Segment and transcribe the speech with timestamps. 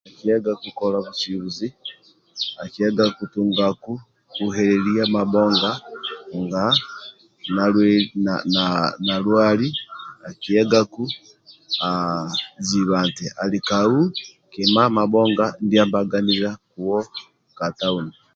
[0.13, 1.67] Akiyagaku kola busubuzi
[2.63, 3.67] akiyagaku tunga
[4.35, 5.71] buheleliya mabhonga
[6.41, 6.63] nga
[7.55, 7.89] nali
[8.25, 8.63] na na
[9.05, 9.67] nalwali
[10.29, 11.03] akiyagaku
[12.67, 13.99] ziba aaa nti alikau
[14.51, 15.45] kima mabhonga
[16.71, 16.99] kuwo
[17.57, 18.13] ka tauni